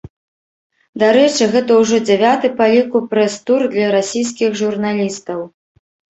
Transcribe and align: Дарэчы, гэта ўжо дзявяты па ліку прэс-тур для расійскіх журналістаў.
Дарэчы, 1.03 1.43
гэта 1.55 1.71
ўжо 1.81 1.99
дзявяты 2.07 2.47
па 2.63 2.71
ліку 2.73 3.03
прэс-тур 3.13 3.61
для 3.75 3.87
расійскіх 3.99 4.59
журналістаў. 4.65 5.39